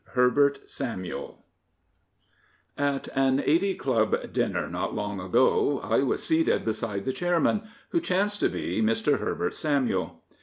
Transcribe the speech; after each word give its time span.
HERBERT 0.15 0.67
SAMUEL 0.67 1.45
At 2.75 3.07
an 3.15 3.39
Eighty 3.45 3.75
Club 3.75 4.33
dinner 4.33 4.67
not 4.67 4.95
long 4.95 5.19
ago 5.19 5.79
I 5.83 5.99
was 5.99 6.23
seated 6.23 6.65
beside 6.65 7.05
the 7.05 7.13
Chairman, 7.13 7.65
who 7.89 8.01
chanced 8.01 8.39
to 8.39 8.49
be 8.49 8.81
Mr. 8.81 9.19
Herbert 9.19 9.53
Samuel. 9.53 10.23